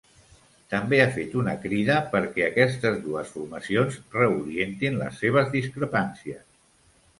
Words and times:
També 0.73 1.01
ha 1.03 1.09
fet 1.17 1.35
una 1.41 1.53
crida 1.65 1.97
perquè 2.15 2.47
aquestes 2.47 2.97
dues 3.05 3.31
formacions 3.35 4.01
reorientin 4.19 5.01
les 5.05 5.23
seves 5.27 5.55
discrepàncies. 5.59 6.45